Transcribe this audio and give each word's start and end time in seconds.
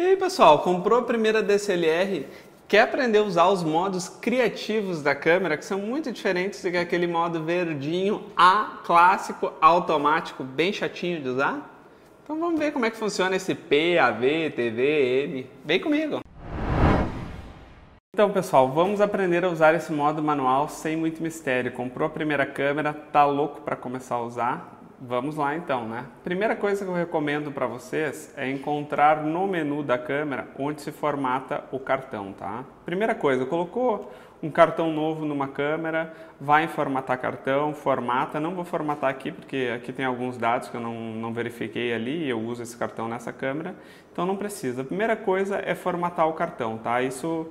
E 0.00 0.02
aí 0.02 0.16
pessoal, 0.16 0.60
comprou 0.60 1.00
a 1.00 1.02
primeira 1.02 1.42
DSLR? 1.42 2.26
Quer 2.66 2.80
aprender 2.80 3.18
a 3.18 3.22
usar 3.22 3.48
os 3.48 3.62
modos 3.62 4.08
criativos 4.08 5.02
da 5.02 5.14
câmera, 5.14 5.58
que 5.58 5.64
são 5.64 5.78
muito 5.78 6.10
diferentes 6.10 6.62
do 6.62 6.70
que 6.70 6.78
aquele 6.78 7.06
modo 7.06 7.44
verdinho 7.44 8.24
A 8.34 8.80
clássico 8.82 9.52
automático, 9.60 10.42
bem 10.42 10.72
chatinho 10.72 11.20
de 11.20 11.28
usar? 11.28 11.86
Então 12.24 12.40
vamos 12.40 12.58
ver 12.58 12.72
como 12.72 12.86
é 12.86 12.90
que 12.90 12.96
funciona 12.96 13.36
esse 13.36 13.54
P, 13.54 13.98
AV, 13.98 14.50
TV, 14.56 15.24
M. 15.24 15.46
Vem 15.66 15.78
comigo! 15.78 16.20
Então 18.14 18.30
pessoal, 18.30 18.70
vamos 18.70 19.02
aprender 19.02 19.44
a 19.44 19.50
usar 19.50 19.74
esse 19.74 19.92
modo 19.92 20.22
manual 20.22 20.66
sem 20.70 20.96
muito 20.96 21.22
mistério. 21.22 21.72
Comprou 21.72 22.06
a 22.06 22.10
primeira 22.10 22.46
câmera, 22.46 22.94
tá 22.94 23.26
louco 23.26 23.60
para 23.60 23.76
começar 23.76 24.14
a 24.14 24.22
usar? 24.22 24.79
Vamos 25.02 25.36
lá 25.36 25.56
então, 25.56 25.88
né? 25.88 26.04
Primeira 26.22 26.54
coisa 26.54 26.84
que 26.84 26.90
eu 26.90 26.94
recomendo 26.94 27.50
para 27.50 27.66
vocês 27.66 28.34
é 28.36 28.50
encontrar 28.50 29.24
no 29.24 29.46
menu 29.46 29.82
da 29.82 29.96
câmera 29.96 30.48
onde 30.58 30.82
se 30.82 30.92
formata 30.92 31.64
o 31.72 31.78
cartão, 31.78 32.34
tá? 32.34 32.64
Primeira 32.84 33.14
coisa, 33.14 33.46
colocou 33.46 34.12
um 34.42 34.50
cartão 34.50 34.92
novo 34.92 35.24
numa 35.24 35.48
câmera, 35.48 36.12
vai 36.38 36.64
em 36.64 36.68
formatar 36.68 37.18
cartão, 37.18 37.72
formata. 37.72 38.38
Não 38.38 38.54
vou 38.54 38.64
formatar 38.64 39.08
aqui 39.08 39.32
porque 39.32 39.72
aqui 39.74 39.90
tem 39.90 40.04
alguns 40.04 40.36
dados 40.36 40.68
que 40.68 40.76
eu 40.76 40.80
não, 40.82 40.94
não 41.14 41.32
verifiquei 41.32 41.94
ali 41.94 42.24
e 42.24 42.28
eu 42.28 42.38
uso 42.38 42.62
esse 42.62 42.76
cartão 42.76 43.08
nessa 43.08 43.32
câmera, 43.32 43.74
então 44.12 44.26
não 44.26 44.36
precisa. 44.36 44.84
Primeira 44.84 45.16
coisa 45.16 45.62
é 45.64 45.74
formatar 45.74 46.28
o 46.28 46.34
cartão, 46.34 46.76
tá? 46.76 47.00
Isso 47.00 47.50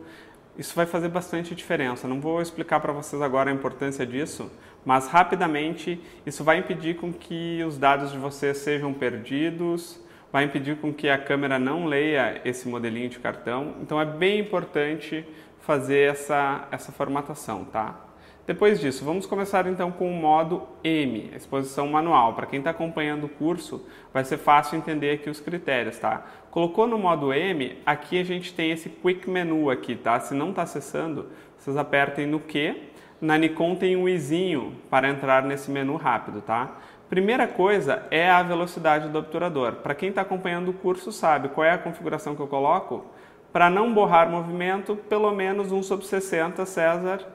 isso 0.59 0.75
vai 0.75 0.85
fazer 0.85 1.07
bastante 1.07 1.55
diferença. 1.55 2.05
Não 2.05 2.19
vou 2.19 2.41
explicar 2.41 2.81
para 2.81 2.91
vocês 2.91 3.21
agora 3.21 3.49
a 3.49 3.53
importância 3.53 4.05
disso, 4.05 4.51
mas 4.85 5.07
rapidamente 5.07 6.01
isso 6.25 6.43
vai 6.43 6.57
impedir 6.57 6.95
com 6.95 7.11
que 7.11 7.63
os 7.63 7.77
dados 7.77 8.11
de 8.11 8.17
vocês 8.17 8.57
sejam 8.57 8.93
perdidos, 8.93 9.99
vai 10.31 10.43
impedir 10.45 10.77
com 10.77 10.93
que 10.93 11.09
a 11.09 11.17
câmera 11.17 11.57
não 11.59 11.85
leia 11.85 12.41
esse 12.45 12.67
modelinho 12.67 13.09
de 13.09 13.19
cartão. 13.19 13.75
Então 13.81 13.99
é 13.99 14.05
bem 14.05 14.39
importante 14.39 15.25
fazer 15.61 16.09
essa, 16.09 16.67
essa 16.71 16.91
formatação, 16.91 17.65
tá? 17.65 18.05
Depois 18.49 18.79
disso, 18.79 19.05
vamos 19.05 19.27
começar 19.27 19.67
então 19.67 19.91
com 19.91 20.09
o 20.09 20.15
modo 20.15 20.63
M, 20.83 21.29
exposição 21.35 21.87
manual. 21.87 22.33
Para 22.33 22.47
quem 22.47 22.57
está 22.57 22.71
acompanhando 22.71 23.25
o 23.25 23.29
curso, 23.29 23.85
vai 24.11 24.23
ser 24.25 24.37
fácil 24.39 24.75
entender 24.75 25.11
aqui 25.11 25.29
os 25.29 25.39
critérios, 25.39 25.99
tá? 25.99 26.25
Colocou 26.49 26.87
no 26.87 26.97
modo 26.97 27.31
M, 27.31 27.77
aqui 27.85 28.19
a 28.19 28.23
gente 28.23 28.51
tem 28.51 28.71
esse 28.71 28.89
Quick 28.89 29.29
Menu 29.29 29.69
aqui, 29.69 29.95
tá? 29.95 30.19
Se 30.19 30.33
não 30.33 30.49
está 30.49 30.63
acessando, 30.63 31.27
vocês 31.59 31.77
apertem 31.77 32.25
no 32.25 32.39
Q. 32.39 32.75
Na 33.21 33.37
Nikon 33.37 33.75
tem 33.75 33.97
um 33.97 34.07
izinho 34.07 34.75
para 34.89 35.09
entrar 35.09 35.43
nesse 35.43 35.69
menu 35.69 35.97
rápido, 35.97 36.41
tá? 36.41 36.71
Primeira 37.09 37.47
coisa 37.47 38.03
é 38.09 38.29
a 38.29 38.41
velocidade 38.41 39.09
do 39.09 39.19
obturador. 39.19 39.73
Para 39.77 39.95
quem 39.95 40.09
está 40.09 40.21
acompanhando 40.21 40.69
o 40.69 40.73
curso 40.73 41.11
sabe 41.11 41.49
qual 41.49 41.65
é 41.65 41.71
a 41.71 41.77
configuração 41.77 42.35
que 42.35 42.41
eu 42.41 42.47
coloco. 42.47 43.05
Para 43.51 43.69
não 43.69 43.93
borrar 43.93 44.29
movimento, 44.29 44.95
pelo 44.95 45.31
menos 45.31 45.71
1 45.71 45.83
sobre 45.83 46.05
60, 46.05 46.65
César 46.65 47.25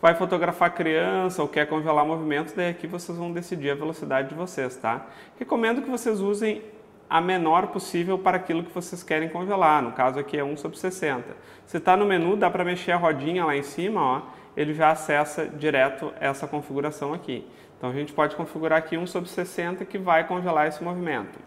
vai 0.00 0.14
fotografar 0.14 0.74
criança 0.74 1.42
ou 1.42 1.48
quer 1.48 1.66
congelar 1.66 2.04
movimentos, 2.04 2.54
daí 2.54 2.70
aqui 2.70 2.86
vocês 2.86 3.16
vão 3.18 3.30
decidir 3.30 3.70
a 3.70 3.74
velocidade 3.74 4.30
de 4.30 4.34
vocês, 4.34 4.74
tá? 4.76 5.06
Recomendo 5.38 5.82
que 5.82 5.90
vocês 5.90 6.20
usem 6.20 6.62
a 7.08 7.20
menor 7.20 7.66
possível 7.66 8.18
para 8.18 8.36
aquilo 8.36 8.62
que 8.62 8.72
vocês 8.72 9.02
querem 9.02 9.28
congelar, 9.28 9.82
no 9.82 9.92
caso 9.92 10.18
aqui 10.18 10.38
é 10.38 10.44
1 10.44 10.56
sobre 10.56 10.78
60. 10.78 11.36
Se 11.66 11.76
está 11.76 11.96
no 11.96 12.06
menu, 12.06 12.36
dá 12.36 12.48
para 12.48 12.64
mexer 12.64 12.92
a 12.92 12.96
rodinha 12.96 13.44
lá 13.44 13.54
em 13.54 13.62
cima, 13.62 14.00
ó, 14.00 14.22
ele 14.56 14.74
já 14.74 14.90
acessa 14.90 15.46
direto 15.46 16.12
essa 16.20 16.46
configuração 16.46 17.12
aqui. 17.12 17.46
Então 17.76 17.90
a 17.90 17.92
gente 17.92 18.12
pode 18.12 18.36
configurar 18.36 18.78
aqui 18.78 18.96
1 18.96 19.06
sobre 19.06 19.28
60 19.28 19.84
que 19.84 19.98
vai 19.98 20.26
congelar 20.26 20.66
esse 20.66 20.82
movimento. 20.82 21.38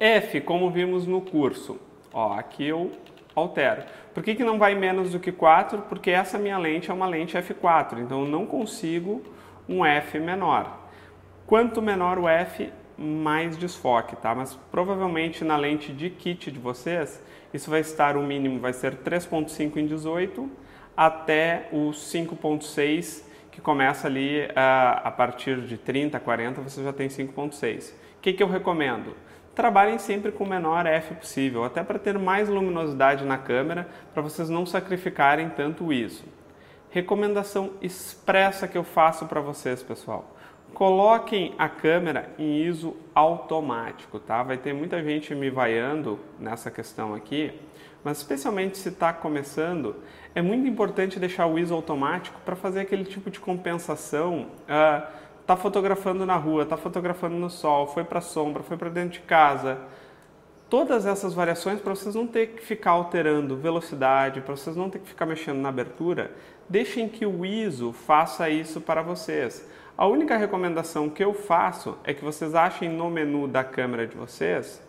F, 0.00 0.40
como 0.40 0.70
vimos 0.70 1.06
no 1.06 1.20
curso, 1.20 1.78
ó, 2.12 2.32
aqui 2.32 2.66
eu 2.66 2.90
altero. 3.34 3.82
Por 4.14 4.22
que, 4.22 4.34
que 4.34 4.44
não 4.44 4.58
vai 4.58 4.74
menos 4.74 5.12
do 5.12 5.20
que 5.20 5.30
4? 5.30 5.82
Porque 5.82 6.10
essa 6.10 6.38
minha 6.38 6.58
lente 6.58 6.90
é 6.90 6.94
uma 6.94 7.06
lente 7.06 7.36
f4, 7.36 7.98
então 7.98 8.22
eu 8.22 8.28
não 8.28 8.46
consigo 8.46 9.22
um 9.68 9.84
f 9.84 10.18
menor. 10.18 10.80
Quanto 11.46 11.82
menor 11.82 12.18
o 12.18 12.28
f, 12.28 12.72
mais 12.96 13.56
desfoque, 13.56 14.16
tá? 14.16 14.34
Mas 14.34 14.54
provavelmente 14.70 15.44
na 15.44 15.56
lente 15.56 15.92
de 15.92 16.10
kit 16.10 16.50
de 16.50 16.58
vocês, 16.58 17.22
isso 17.52 17.70
vai 17.70 17.80
estar, 17.80 18.16
o 18.16 18.22
mínimo 18.22 18.60
vai 18.60 18.72
ser 18.72 18.96
3.5 18.96 19.76
em 19.76 19.86
18 19.86 20.61
até 20.96 21.68
o 21.72 21.90
5.6, 21.90 23.24
que 23.50 23.60
começa 23.60 24.06
ali 24.06 24.48
a, 24.54 25.02
a 25.04 25.10
partir 25.10 25.60
de 25.62 25.76
30, 25.76 26.18
40, 26.18 26.60
você 26.60 26.82
já 26.82 26.92
tem 26.92 27.08
5.6. 27.08 27.90
O 27.90 27.94
que, 28.20 28.32
que 28.32 28.42
eu 28.42 28.48
recomendo? 28.48 29.14
trabalhem 29.54 29.98
sempre 29.98 30.32
com 30.32 30.44
o 30.44 30.48
menor 30.48 30.86
f 30.86 31.14
possível, 31.14 31.64
até 31.64 31.82
para 31.82 31.98
ter 31.98 32.18
mais 32.18 32.48
luminosidade 32.48 33.24
na 33.24 33.38
câmera, 33.38 33.88
para 34.12 34.22
vocês 34.22 34.48
não 34.48 34.64
sacrificarem 34.64 35.48
tanto 35.50 35.84
o 35.84 35.92
ISO. 35.92 36.24
Recomendação 36.90 37.72
expressa 37.80 38.68
que 38.68 38.76
eu 38.76 38.84
faço 38.84 39.26
para 39.26 39.40
vocês, 39.40 39.82
pessoal. 39.82 40.36
Coloquem 40.74 41.54
a 41.58 41.68
câmera 41.68 42.30
em 42.38 42.62
ISO 42.62 42.96
automático, 43.14 44.18
tá? 44.18 44.42
Vai 44.42 44.56
ter 44.56 44.72
muita 44.72 45.02
gente 45.02 45.34
me 45.34 45.50
vaiando 45.50 46.18
nessa 46.38 46.70
questão 46.70 47.14
aqui, 47.14 47.52
mas 48.04 48.18
especialmente 48.18 48.78
se 48.78 48.88
está 48.88 49.12
começando, 49.12 49.96
é 50.34 50.42
muito 50.42 50.66
importante 50.66 51.20
deixar 51.20 51.46
o 51.46 51.58
ISO 51.58 51.74
automático 51.74 52.40
para 52.44 52.56
fazer 52.56 52.80
aquele 52.80 53.04
tipo 53.04 53.30
de 53.30 53.38
compensação. 53.38 54.48
Uh, 54.62 55.06
tá 55.46 55.56
fotografando 55.56 56.26
na 56.26 56.36
rua, 56.36 56.64
tá 56.64 56.76
fotografando 56.76 57.36
no 57.36 57.50
sol, 57.50 57.86
foi 57.86 58.04
para 58.04 58.20
sombra, 58.20 58.62
foi 58.62 58.76
para 58.76 58.88
dentro 58.88 59.20
de 59.20 59.20
casa. 59.20 59.78
Todas 60.68 61.04
essas 61.04 61.34
variações 61.34 61.80
para 61.80 61.94
vocês 61.94 62.14
não 62.14 62.26
ter 62.26 62.48
que 62.48 62.62
ficar 62.62 62.92
alterando 62.92 63.56
velocidade, 63.56 64.40
para 64.40 64.56
vocês 64.56 64.74
não 64.74 64.88
ter 64.88 65.00
que 65.00 65.08
ficar 65.08 65.26
mexendo 65.26 65.58
na 65.58 65.68
abertura, 65.68 66.32
deixem 66.68 67.08
que 67.08 67.26
o 67.26 67.44
ISO 67.44 67.92
faça 67.92 68.48
isso 68.48 68.80
para 68.80 69.02
vocês. 69.02 69.68
A 69.96 70.06
única 70.06 70.36
recomendação 70.36 71.10
que 71.10 71.22
eu 71.22 71.34
faço 71.34 71.98
é 72.02 72.14
que 72.14 72.24
vocês 72.24 72.54
achem 72.54 72.88
no 72.88 73.10
menu 73.10 73.46
da 73.46 73.62
câmera 73.62 74.06
de 74.06 74.16
vocês 74.16 74.82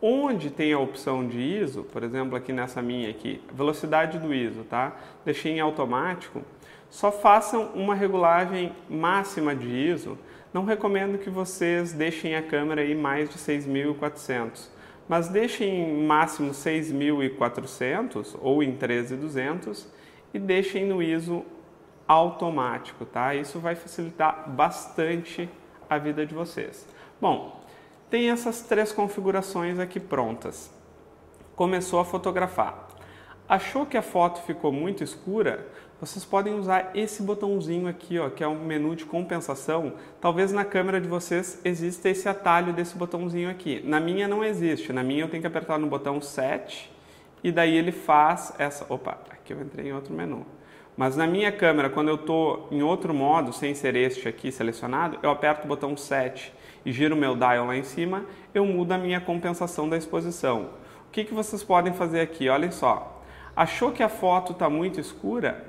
onde 0.00 0.50
tem 0.50 0.72
a 0.72 0.78
opção 0.78 1.26
de 1.26 1.38
ISO, 1.38 1.84
por 1.84 2.02
exemplo, 2.02 2.36
aqui 2.36 2.52
nessa 2.52 2.80
minha 2.80 3.10
aqui, 3.10 3.40
velocidade 3.52 4.18
do 4.18 4.32
ISO, 4.32 4.64
tá? 4.64 4.96
Deixei 5.24 5.52
em 5.52 5.60
automático 5.60 6.42
só 6.90 7.12
façam 7.12 7.70
uma 7.74 7.94
regulagem 7.94 8.72
máxima 8.88 9.54
de 9.54 9.68
ISO. 9.68 10.18
Não 10.52 10.64
recomendo 10.64 11.18
que 11.18 11.28
vocês 11.28 11.92
deixem 11.92 12.34
a 12.34 12.42
câmera 12.42 12.80
aí 12.80 12.94
mais 12.94 13.28
de 13.28 13.36
6.400, 13.36 14.68
mas 15.08 15.28
deixem 15.28 15.68
em 15.68 16.06
máximo 16.06 16.50
6.400 16.50 18.36
ou 18.40 18.62
em 18.62 18.76
13.200 18.76 19.86
e 20.32 20.38
deixem 20.38 20.86
no 20.86 21.02
ISO 21.02 21.44
automático, 22.06 23.04
tá? 23.04 23.34
Isso 23.34 23.58
vai 23.58 23.74
facilitar 23.74 24.48
bastante 24.48 25.48
a 25.88 25.98
vida 25.98 26.24
de 26.24 26.34
vocês. 26.34 26.86
Bom, 27.20 27.57
tem 28.10 28.30
essas 28.30 28.62
três 28.62 28.92
configurações 28.92 29.78
aqui 29.78 30.00
prontas. 30.00 30.70
Começou 31.54 32.00
a 32.00 32.04
fotografar. 32.04 32.88
Achou 33.48 33.86
que 33.86 33.96
a 33.96 34.02
foto 34.02 34.42
ficou 34.42 34.70
muito 34.70 35.02
escura? 35.02 35.66
vocês 36.00 36.24
podem 36.24 36.54
usar 36.54 36.92
esse 36.94 37.22
botãozinho 37.22 37.88
aqui, 37.88 38.20
ó, 38.20 38.30
que 38.30 38.44
é 38.44 38.48
um 38.48 38.64
menu 38.64 38.94
de 38.94 39.04
compensação. 39.04 39.94
Talvez 40.20 40.52
na 40.52 40.64
câmera 40.64 41.00
de 41.00 41.08
vocês 41.08 41.60
exista 41.64 42.08
esse 42.08 42.28
atalho 42.28 42.72
desse 42.72 42.96
botãozinho 42.96 43.50
aqui. 43.50 43.82
Na 43.84 43.98
minha 43.98 44.28
não 44.28 44.44
existe. 44.44 44.92
Na 44.92 45.02
minha 45.02 45.24
eu 45.24 45.28
tenho 45.28 45.40
que 45.40 45.46
apertar 45.46 45.76
no 45.76 45.88
botão 45.88 46.20
Set 46.20 46.88
e 47.42 47.50
daí 47.50 47.76
ele 47.76 47.90
faz 47.90 48.54
essa... 48.58 48.86
Opa, 48.88 49.18
aqui 49.30 49.52
eu 49.52 49.60
entrei 49.60 49.88
em 49.88 49.92
outro 49.92 50.14
menu. 50.14 50.46
Mas 50.96 51.16
na 51.16 51.26
minha 51.26 51.50
câmera, 51.50 51.90
quando 51.90 52.08
eu 52.08 52.16
estou 52.16 52.68
em 52.70 52.82
outro 52.82 53.12
modo, 53.12 53.52
sem 53.52 53.74
ser 53.74 53.96
este 53.96 54.28
aqui 54.28 54.52
selecionado, 54.52 55.18
eu 55.20 55.30
aperto 55.30 55.64
o 55.64 55.68
botão 55.68 55.96
Set 55.96 56.52
e 56.88 56.92
giro 56.92 57.14
meu 57.14 57.36
dial 57.36 57.66
lá 57.66 57.76
em 57.76 57.84
cima, 57.84 58.24
eu 58.54 58.64
mudo 58.64 58.92
a 58.92 58.98
minha 58.98 59.20
compensação 59.20 59.88
da 59.88 59.96
exposição. 59.96 60.70
O 61.06 61.10
que, 61.10 61.24
que 61.24 61.34
vocês 61.34 61.62
podem 61.62 61.92
fazer 61.92 62.20
aqui? 62.20 62.48
Olhem 62.48 62.70
só. 62.70 63.22
Achou 63.54 63.92
que 63.92 64.02
a 64.02 64.08
foto 64.08 64.52
está 64.52 64.70
muito 64.70 65.00
escura? 65.00 65.68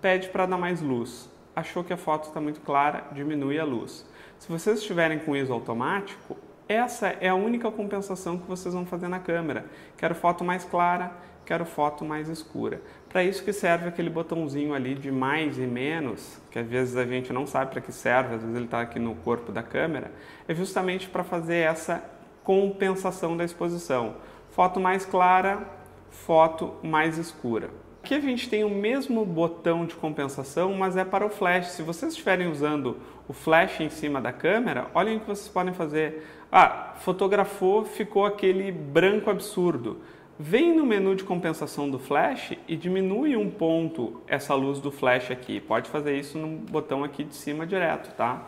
pede 0.00 0.28
para 0.28 0.46
dar 0.46 0.56
mais 0.56 0.80
luz. 0.80 1.28
Achou 1.54 1.82
que 1.82 1.92
a 1.92 1.96
foto 1.96 2.28
está 2.28 2.40
muito 2.40 2.60
clara, 2.60 3.06
diminui 3.12 3.58
a 3.58 3.64
luz. 3.64 4.06
Se 4.38 4.48
vocês 4.48 4.78
estiverem 4.78 5.18
com 5.18 5.34
ISO 5.34 5.52
automático, 5.52 6.36
essa 6.68 7.08
é 7.20 7.28
a 7.28 7.34
única 7.34 7.70
compensação 7.72 8.38
que 8.38 8.46
vocês 8.46 8.72
vão 8.72 8.86
fazer 8.86 9.08
na 9.08 9.18
câmera. 9.18 9.66
Quero 9.96 10.14
foto 10.14 10.44
mais 10.44 10.64
clara, 10.64 11.12
quero 11.46 11.64
foto 11.64 12.04
mais 12.04 12.28
escura. 12.28 12.82
Para 13.08 13.22
isso 13.22 13.42
que 13.42 13.52
serve 13.52 13.88
aquele 13.88 14.10
botãozinho 14.10 14.74
ali 14.74 14.94
de 14.94 15.10
mais 15.10 15.56
e 15.58 15.62
menos, 15.62 16.38
que 16.50 16.58
às 16.58 16.66
vezes 16.66 16.96
a 16.96 17.06
gente 17.06 17.32
não 17.32 17.46
sabe 17.46 17.70
para 17.70 17.80
que 17.80 17.92
serve, 17.92 18.34
às 18.34 18.42
vezes 18.42 18.56
ele 18.56 18.64
está 18.66 18.80
aqui 18.80 18.98
no 18.98 19.14
corpo 19.14 19.52
da 19.52 19.62
câmera, 19.62 20.10
é 20.46 20.54
justamente 20.54 21.08
para 21.08 21.22
fazer 21.22 21.58
essa 21.58 22.04
compensação 22.42 23.36
da 23.36 23.44
exposição. 23.44 24.16
Foto 24.50 24.80
mais 24.80 25.06
clara, 25.06 25.66
foto 26.10 26.74
mais 26.82 27.16
escura. 27.16 27.70
Aqui 28.02 28.14
a 28.14 28.20
gente 28.20 28.48
tem 28.48 28.62
o 28.62 28.70
mesmo 28.70 29.24
botão 29.24 29.84
de 29.84 29.96
compensação, 29.96 30.72
mas 30.74 30.96
é 30.96 31.04
para 31.04 31.26
o 31.26 31.28
flash. 31.28 31.72
Se 31.72 31.82
vocês 31.82 32.12
estiverem 32.12 32.48
usando 32.48 32.98
o 33.26 33.32
flash 33.32 33.80
em 33.80 33.88
cima 33.88 34.20
da 34.20 34.32
câmera, 34.32 34.86
olhem 34.94 35.16
o 35.16 35.20
que 35.20 35.26
vocês 35.26 35.48
podem 35.48 35.74
fazer. 35.74 36.24
Ah, 36.50 36.94
fotografou, 37.00 37.84
ficou 37.84 38.24
aquele 38.24 38.70
branco 38.70 39.28
absurdo. 39.28 40.00
Vem 40.38 40.76
no 40.76 40.84
menu 40.84 41.14
de 41.14 41.24
compensação 41.24 41.88
do 41.88 41.98
flash 41.98 42.52
e 42.68 42.76
diminui 42.76 43.36
um 43.36 43.48
ponto 43.48 44.20
essa 44.26 44.54
luz 44.54 44.78
do 44.78 44.90
flash 44.90 45.30
aqui. 45.30 45.60
Pode 45.60 45.88
fazer 45.88 46.18
isso 46.18 46.36
no 46.36 46.58
botão 46.58 47.02
aqui 47.02 47.24
de 47.24 47.34
cima 47.34 47.66
direto, 47.66 48.14
tá? 48.16 48.42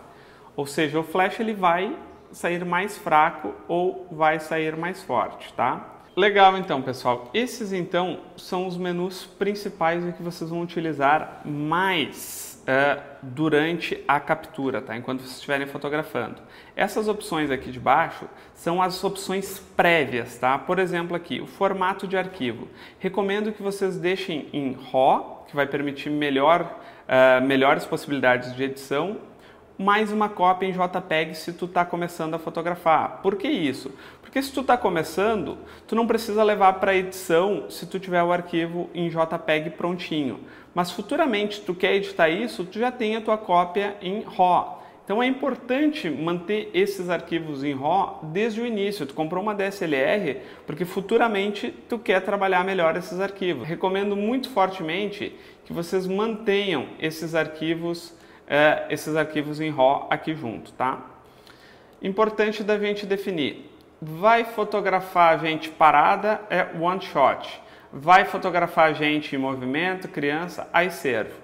Ou 0.54 0.66
seja, 0.66 1.00
o 1.00 1.02
flash 1.02 1.40
ele 1.40 1.54
vai 1.54 1.96
sair 2.30 2.62
mais 2.62 2.98
fraco 2.98 3.54
ou 3.66 4.06
vai 4.10 4.38
sair 4.38 4.76
mais 4.76 5.02
forte, 5.02 5.50
tá? 5.54 5.94
Legal, 6.14 6.58
então, 6.58 6.82
pessoal. 6.82 7.30
Esses, 7.32 7.72
então, 7.72 8.18
são 8.36 8.66
os 8.66 8.76
menus 8.76 9.24
principais 9.24 10.04
que 10.14 10.22
vocês 10.22 10.50
vão 10.50 10.60
utilizar 10.60 11.40
mais 11.44 12.47
uh, 12.68 13.02
durante 13.22 14.04
a 14.06 14.20
captura, 14.20 14.82
tá? 14.82 14.96
Enquanto 14.96 15.20
vocês 15.20 15.36
estiverem 15.36 15.66
fotografando. 15.66 16.36
Essas 16.76 17.08
opções 17.08 17.50
aqui 17.50 17.70
de 17.70 17.80
baixo 17.80 18.28
são 18.54 18.82
as 18.82 19.02
opções 19.02 19.58
prévias, 19.74 20.36
tá? 20.38 20.58
Por 20.58 20.78
exemplo, 20.78 21.16
aqui, 21.16 21.40
o 21.40 21.46
formato 21.46 22.06
de 22.06 22.16
arquivo. 22.16 22.68
Recomendo 22.98 23.52
que 23.52 23.62
vocês 23.62 23.96
deixem 23.96 24.48
em 24.52 24.72
RAW, 24.92 25.46
que 25.48 25.56
vai 25.56 25.66
permitir 25.66 26.10
melhor, 26.10 26.78
uh, 27.08 27.44
melhores 27.44 27.86
possibilidades 27.86 28.54
de 28.54 28.62
edição 28.62 29.16
mais 29.78 30.10
uma 30.10 30.28
cópia 30.28 30.66
em 30.66 30.72
JPEG 30.72 31.36
se 31.36 31.52
tu 31.52 31.66
está 31.66 31.84
começando 31.84 32.34
a 32.34 32.38
fotografar. 32.38 33.20
Por 33.22 33.36
que 33.36 33.46
isso? 33.46 33.92
Porque 34.20 34.42
se 34.42 34.52
tu 34.52 34.62
está 34.62 34.76
começando, 34.76 35.56
tu 35.86 35.94
não 35.94 36.04
precisa 36.04 36.42
levar 36.42 36.72
para 36.74 36.96
edição 36.96 37.70
se 37.70 37.86
tu 37.86 38.00
tiver 38.00 38.22
o 38.24 38.32
arquivo 38.32 38.90
em 38.92 39.08
JPEG 39.08 39.70
prontinho. 39.70 40.40
Mas 40.74 40.90
futuramente 40.90 41.60
tu 41.60 41.74
quer 41.74 41.94
editar 41.94 42.28
isso, 42.28 42.64
tu 42.64 42.78
já 42.78 42.90
tem 42.90 43.14
a 43.14 43.20
tua 43.20 43.38
cópia 43.38 43.96
em 44.02 44.22
RAW. 44.22 44.82
Então 45.04 45.22
é 45.22 45.26
importante 45.26 46.10
manter 46.10 46.70
esses 46.74 47.08
arquivos 47.08 47.62
em 47.62 47.72
RAW 47.72 48.18
desde 48.24 48.60
o 48.60 48.66
início. 48.66 49.06
Tu 49.06 49.14
comprou 49.14 49.40
uma 49.40 49.54
DSLR 49.54 50.40
porque 50.66 50.84
futuramente 50.84 51.72
tu 51.88 52.00
quer 52.00 52.20
trabalhar 52.20 52.64
melhor 52.64 52.96
esses 52.96 53.20
arquivos. 53.20 53.66
Recomendo 53.66 54.16
muito 54.16 54.50
fortemente 54.50 55.34
que 55.64 55.72
vocês 55.72 56.04
mantenham 56.06 56.88
esses 56.98 57.34
arquivos 57.34 58.18
é, 58.48 58.86
esses 58.88 59.14
arquivos 59.14 59.60
em 59.60 59.70
RAW 59.70 60.06
aqui 60.08 60.34
junto, 60.34 60.72
tá? 60.72 61.00
Importante 62.00 62.64
da 62.64 62.78
gente 62.78 63.04
definir. 63.04 63.70
Vai 64.00 64.44
fotografar 64.44 65.34
a 65.34 65.38
gente 65.38 65.68
parada 65.68 66.40
é 66.48 66.66
one 66.80 67.02
shot. 67.02 67.60
Vai 67.92 68.24
fotografar 68.24 68.90
a 68.90 68.92
gente 68.92 69.34
em 69.34 69.38
movimento, 69.38 70.08
criança, 70.08 70.68
aí 70.72 70.90
serve. 70.90 71.34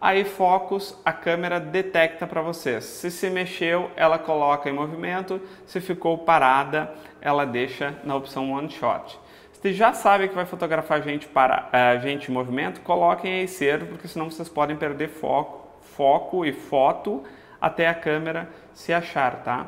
Aí 0.00 0.24
focus, 0.24 1.00
a 1.04 1.12
câmera 1.12 1.58
detecta 1.58 2.26
para 2.26 2.42
vocês. 2.42 2.84
Se 2.84 3.10
se 3.10 3.28
mexeu, 3.30 3.90
ela 3.96 4.18
coloca 4.18 4.68
em 4.68 4.72
movimento. 4.72 5.40
Se 5.66 5.80
ficou 5.80 6.18
parada, 6.18 6.92
ela 7.20 7.44
deixa 7.44 7.94
na 8.04 8.14
opção 8.14 8.52
one 8.52 8.70
shot. 8.70 9.18
Se 9.52 9.72
já 9.72 9.94
sabe 9.94 10.28
que 10.28 10.34
vai 10.34 10.44
fotografar 10.44 11.02
gente, 11.02 11.26
para, 11.26 11.68
a 11.72 11.96
gente 11.96 12.30
em 12.30 12.34
movimento, 12.34 12.82
coloquem 12.82 13.40
aí 13.40 13.48
servo, 13.48 13.86
porque 13.86 14.06
senão 14.06 14.30
vocês 14.30 14.48
podem 14.48 14.76
perder 14.76 15.08
foco 15.08 15.63
foco 15.84 16.44
e 16.44 16.52
foto 16.52 17.22
até 17.60 17.88
a 17.88 17.94
câmera 17.94 18.48
se 18.72 18.92
achar, 18.92 19.42
tá? 19.42 19.66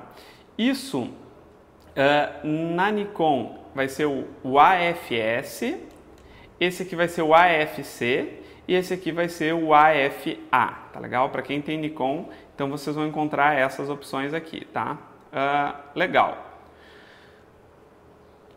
Isso 0.58 1.02
uh, 1.02 2.46
na 2.46 2.90
Nikon 2.90 3.58
vai 3.74 3.88
ser 3.88 4.06
o, 4.06 4.58
AFS, 4.58 5.76
esse 6.58 6.82
aqui 6.82 6.96
vai 6.96 7.08
ser 7.08 7.22
o 7.22 7.34
AFC 7.34 8.42
e 8.66 8.74
esse 8.74 8.92
aqui 8.92 9.12
vai 9.12 9.28
ser 9.28 9.54
o 9.54 9.72
AFA, 9.72 10.74
tá 10.92 10.98
legal? 10.98 11.28
Para 11.28 11.42
quem 11.42 11.60
tem 11.60 11.78
Nikon, 11.78 12.28
então 12.54 12.68
vocês 12.68 12.96
vão 12.96 13.06
encontrar 13.06 13.56
essas 13.56 13.88
opções 13.88 14.34
aqui, 14.34 14.64
tá? 14.64 14.98
Uh, 15.32 15.98
legal. 15.98 16.44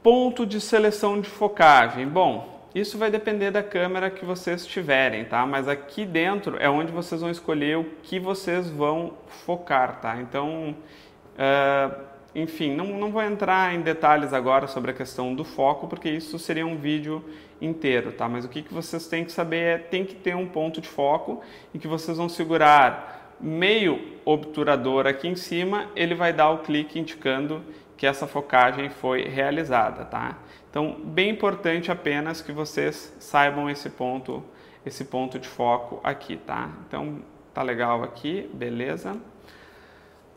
Ponto 0.01 0.45
de 0.45 0.61
seleção 0.61 1.19
de 1.19 1.29
focagem. 1.29 2.07
Bom, 2.07 2.58
isso 2.73 2.97
vai 2.97 3.09
depender 3.09 3.49
da 3.49 3.63
câmera 3.63 4.09
que 4.09 4.23
vocês 4.23 4.65
tiverem, 4.65 5.25
tá? 5.25 5.45
Mas 5.45 5.67
aqui 5.67 6.05
dentro 6.05 6.57
é 6.57 6.69
onde 6.69 6.91
vocês 6.91 7.21
vão 7.21 7.31
escolher 7.31 7.77
o 7.77 7.85
que 8.03 8.19
vocês 8.19 8.69
vão 8.69 9.13
focar, 9.27 9.99
tá? 9.99 10.17
Então, 10.21 10.75
uh, 11.35 12.03
enfim, 12.35 12.75
não, 12.75 12.85
não 12.85 13.11
vou 13.11 13.23
entrar 13.23 13.73
em 13.73 13.81
detalhes 13.81 14.33
agora 14.33 14.67
sobre 14.67 14.91
a 14.91 14.93
questão 14.93 15.33
do 15.33 15.43
foco, 15.43 15.87
porque 15.87 16.09
isso 16.09 16.37
seria 16.37 16.65
um 16.65 16.77
vídeo 16.77 17.23
inteiro, 17.59 18.11
tá? 18.11 18.29
Mas 18.29 18.45
o 18.45 18.49
que, 18.49 18.61
que 18.61 18.73
vocês 18.73 19.07
têm 19.07 19.25
que 19.25 19.31
saber 19.31 19.57
é, 19.57 19.77
tem 19.77 20.05
que 20.05 20.13
ter 20.13 20.35
um 20.35 20.47
ponto 20.47 20.79
de 20.79 20.87
foco 20.87 21.41
em 21.73 21.79
que 21.79 21.87
vocês 21.87 22.17
vão 22.17 22.29
segurar 22.29 23.35
meio 23.39 24.17
obturador 24.25 25.07
aqui 25.07 25.27
em 25.27 25.35
cima, 25.35 25.87
ele 25.95 26.13
vai 26.13 26.31
dar 26.31 26.49
o 26.49 26.59
clique 26.59 26.99
indicando 26.99 27.63
que 27.97 28.05
essa 28.05 28.27
focagem 28.27 28.89
foi 28.89 29.23
realizada, 29.23 30.05
tá? 30.05 30.37
Então, 30.69 30.95
bem 31.03 31.29
importante 31.29 31.91
apenas 31.91 32.41
que 32.41 32.51
vocês 32.51 33.15
saibam 33.19 33.69
esse 33.69 33.89
ponto, 33.89 34.43
esse 34.85 35.05
ponto 35.05 35.39
de 35.39 35.47
foco 35.47 35.99
aqui, 36.03 36.37
tá? 36.37 36.69
Então, 36.87 37.19
tá 37.53 37.63
legal 37.63 38.03
aqui, 38.03 38.49
beleza? 38.53 39.15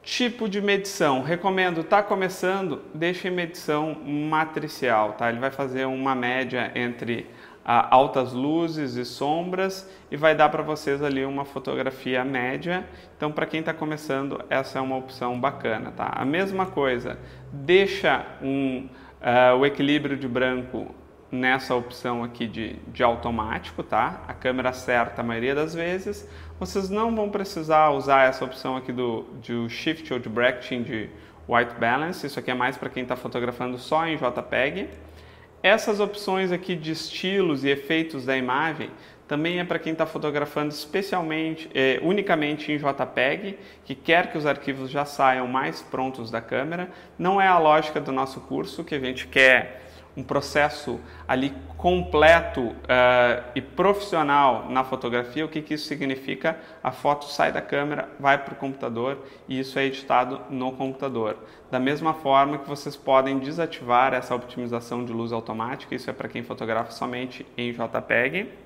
Tipo 0.03 0.49
de 0.49 0.61
medição, 0.61 1.23
recomendo, 1.23 1.85
tá 1.85 2.03
começando, 2.03 2.83
deixe 2.93 3.31
medição 3.31 3.95
matricial, 3.95 5.13
tá? 5.13 5.29
Ele 5.29 5.39
vai 5.39 5.51
fazer 5.51 5.85
uma 5.85 6.15
média 6.15 6.73
entre 6.75 7.29
a 7.65 7.95
altas 7.95 8.33
luzes 8.33 8.97
e 8.97 9.05
sombras 9.05 9.89
e 10.11 10.17
vai 10.17 10.35
dar 10.35 10.49
para 10.49 10.63
vocês 10.63 11.03
ali 11.03 11.25
uma 11.25 11.45
fotografia 11.45 12.25
média. 12.25 12.85
Então, 13.17 13.31
para 13.31 13.47
quem 13.47 13.61
está 13.61 13.73
começando, 13.73 14.45
essa 14.51 14.79
é 14.79 14.83
uma 14.83 14.97
opção 14.97 15.39
bacana, 15.39 15.93
tá? 15.93 16.11
A 16.15 16.25
mesma 16.25 16.67
coisa, 16.67 17.19
deixa 17.53 18.27
um, 18.43 18.89
uh, 19.23 19.57
o 19.57 19.65
equilíbrio 19.65 20.17
de 20.17 20.29
branco 20.29 20.95
nessa 21.31 21.75
opção 21.75 22.23
aqui 22.23 22.47
de, 22.47 22.77
de 22.89 23.03
automático, 23.03 23.83
tá? 23.83 24.23
A 24.29 24.35
câmera 24.35 24.69
acerta 24.69 25.23
a 25.23 25.25
maioria 25.25 25.55
das 25.55 25.75
vezes. 25.75 26.29
Vocês 26.61 26.91
não 26.91 27.15
vão 27.17 27.31
precisar 27.31 27.91
usar 27.91 28.29
essa 28.29 28.45
opção 28.45 28.77
aqui 28.77 28.93
do, 28.93 29.23
do 29.47 29.69
Shift 29.69 30.13
ou 30.13 30.19
de 30.19 30.29
Bracketing 30.29 30.83
de 30.83 31.09
White 31.49 31.75
Balance. 31.81 32.27
Isso 32.27 32.39
aqui 32.39 32.51
é 32.51 32.55
mais 32.55 32.77
para 32.77 32.91
quem 32.91 33.05
está 33.05 33.17
fotografando 33.17 33.79
só 33.79 34.07
em 34.07 34.17
JPEG. 34.17 34.91
Essas 35.63 36.01
opções 36.01 36.53
aqui 36.53 36.75
de 36.75 36.91
estilos 36.91 37.65
e 37.65 37.71
efeitos 37.71 38.27
da 38.27 38.37
imagem 38.37 38.91
também 39.33 39.59
é 39.59 39.65
para 39.65 39.79
quem 39.79 39.95
está 39.95 40.05
fotografando 40.05 40.69
especialmente, 40.75 41.71
é, 41.75 41.99
unicamente 42.03 42.71
em 42.71 42.77
JPEG, 42.77 43.59
que 43.83 43.95
quer 43.95 44.31
que 44.31 44.37
os 44.37 44.45
arquivos 44.45 44.91
já 44.91 45.07
saiam 45.07 45.49
mais 45.49 45.81
prontos 45.81 46.31
da 46.31 46.43
câmera. 46.43 46.91
Não 47.19 47.41
é 47.41 47.49
a 47.49 47.57
lógica 47.57 47.99
do 47.99 48.13
nosso 48.13 48.43
curso, 48.43 48.85
que 48.85 48.95
a 48.95 49.01
gente 49.01 49.27
quer 49.27 49.81
um 50.15 50.23
processo 50.23 51.01
ali 51.27 51.55
completo 51.79 52.61
uh, 52.61 53.43
e 53.55 53.63
profissional 53.63 54.67
na 54.69 54.85
fotografia. 54.85 55.47
O 55.47 55.49
que, 55.49 55.63
que 55.63 55.73
isso 55.73 55.87
significa? 55.87 56.59
A 56.85 56.93
foto 56.93 57.25
sai 57.25 57.51
da 57.51 57.63
câmera, 57.63 58.11
vai 58.21 58.37
para 58.37 58.53
o 58.53 58.57
computador 58.57 59.17
e 59.49 59.59
isso 59.59 59.79
é 59.79 59.87
editado 59.87 60.43
no 60.51 60.73
computador. 60.73 61.39
Da 61.71 61.81
mesma 61.81 62.13
forma 62.13 62.59
que 62.59 62.69
vocês 62.69 62.97
podem 62.97 63.39
desativar 63.39 64.13
essa 64.13 64.35
optimização 64.35 65.07
de 65.07 65.11
luz 65.11 65.33
automática, 65.33 65.95
isso 65.95 66.11
é 66.11 66.13
para 66.13 66.29
quem 66.29 66.43
fotografa 66.43 66.91
somente 66.93 67.47
em 67.57 67.73
JPEG. 67.73 68.61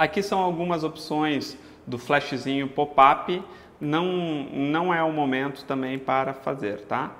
Aqui 0.00 0.22
são 0.22 0.40
algumas 0.40 0.82
opções 0.82 1.58
do 1.86 1.98
flashzinho 1.98 2.66
pop-up, 2.66 3.44
não, 3.78 4.06
não 4.50 4.94
é 4.94 5.02
o 5.02 5.12
momento 5.12 5.62
também 5.66 5.98
para 5.98 6.32
fazer, 6.32 6.86
tá? 6.86 7.12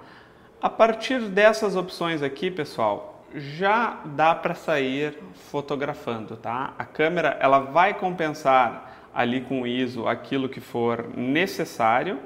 A 0.63 0.71
partir 0.71 1.21
dessas 1.29 1.77
opções 1.77 2.23
aqui, 2.23 2.51
pessoal, 2.51 3.23
já 3.35 4.01
dá 4.07 4.35
para 4.35 4.55
sair 4.55 5.19
fotografando, 5.51 6.39
tá? 6.39 6.73
A 6.79 6.87
câmera 6.87 7.37
ela 7.39 7.59
vai 7.59 7.93
compensar 7.93 9.11
ali 9.15 9.43
com 9.43 9.61
o 9.61 9.67
ISO 9.67 10.09
aquilo 10.09 10.49
que 10.49 10.59
for 10.59 11.07
necessário. 11.15 12.19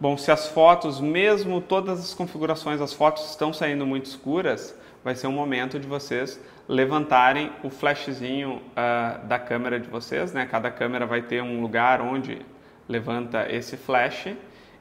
Bom, 0.00 0.16
se 0.16 0.32
as 0.32 0.48
fotos, 0.48 1.00
mesmo 1.00 1.60
todas 1.60 2.00
as 2.00 2.12
configurações, 2.12 2.80
as 2.80 2.92
fotos 2.92 3.30
estão 3.30 3.52
saindo 3.52 3.86
muito 3.86 4.06
escuras, 4.06 4.76
vai 5.04 5.14
ser 5.14 5.26
um 5.26 5.32
momento 5.32 5.78
de 5.78 5.86
vocês 5.86 6.40
levantarem 6.68 7.52
o 7.62 7.70
flashzinho 7.70 8.56
uh, 8.56 9.26
da 9.26 9.38
câmera 9.38 9.78
de 9.78 9.88
vocês, 9.88 10.32
né? 10.32 10.46
Cada 10.50 10.70
câmera 10.70 11.06
vai 11.06 11.22
ter 11.22 11.42
um 11.42 11.60
lugar 11.60 12.00
onde 12.00 12.40
levanta 12.88 13.46
esse 13.50 13.76
flash 13.76 14.34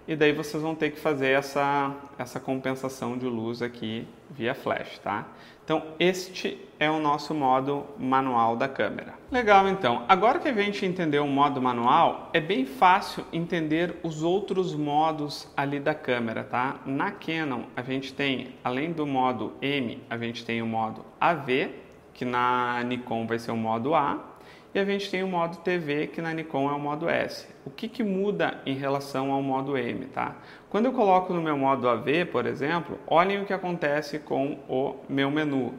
e 0.08 0.16
daí 0.16 0.34
vocês 0.34 0.62
vão 0.62 0.76
ter 0.76 0.92
que 0.92 1.00
fazer 1.00 1.30
essa, 1.30 1.96
essa 2.18 2.40
compensação 2.40 3.18
de 3.18 3.26
luz 3.26 3.62
aqui 3.62 4.08
via 4.30 4.56
flash, 4.56 5.00
tá? 5.00 5.28
Então, 5.64 5.84
este 6.00 6.60
é 6.80 6.90
o 6.90 7.00
nosso 7.00 7.34
modo 7.34 7.86
manual 7.98 8.58
da 8.58 8.68
câmera. 8.68 9.14
Legal, 9.32 9.70
então. 9.70 10.04
Agora 10.10 10.40
que 10.40 10.48
a 10.48 10.54
gente 10.54 10.86
entendeu 10.86 11.24
o 11.24 11.30
modo 11.30 11.62
manual, 11.62 12.30
é 12.34 12.42
bem 12.42 12.66
fácil 12.66 13.24
entender 13.32 13.96
os 14.04 14.24
outros 14.24 14.74
modos 14.74 15.48
ali 15.56 15.80
da 15.80 15.94
câmera, 15.94 16.44
tá? 16.44 16.80
Na 16.86 17.12
Canon, 17.12 17.64
a 17.76 17.84
gente 17.84 18.14
tem, 18.14 18.56
além 18.64 18.92
do 18.92 19.06
modo 19.06 19.54
M, 19.62 20.02
a 20.10 20.18
gente 20.18 20.44
tem 20.44 20.62
o 20.62 20.66
modo 20.66 21.06
AV, 21.20 21.70
que 22.14 22.26
na 22.26 22.84
Nikon 22.84 23.26
vai 23.28 23.40
ser 23.40 23.52
o 23.52 23.58
modo 23.58 23.96
A, 23.96 24.31
e 24.74 24.80
a 24.80 24.86
gente 24.86 25.10
tem 25.10 25.22
o 25.22 25.28
modo 25.28 25.58
TV, 25.58 26.08
que 26.08 26.22
na 26.22 26.34
Nikon 26.34 26.70
é 26.70 26.74
o 26.74 26.80
modo 26.80 27.10
S. 27.10 27.46
O 27.66 27.70
que, 27.70 27.90
que 27.90 28.04
muda 28.04 28.60
em 28.66 28.74
relação 28.74 29.32
ao 29.32 29.42
modo 29.42 29.78
M, 29.78 30.06
tá? 30.06 30.36
Quando 30.70 30.86
eu 30.86 30.94
coloco 30.94 31.34
no 31.34 31.42
meu 31.42 31.58
modo 31.58 31.90
AV, 31.90 32.26
por 32.32 32.46
exemplo, 32.46 32.98
olhem 33.06 33.42
o 33.42 33.46
que 33.46 33.54
acontece 33.54 34.20
com 34.20 34.58
o 34.70 34.96
meu 35.10 35.30
menu. 35.30 35.74